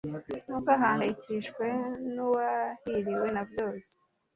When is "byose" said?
3.49-3.91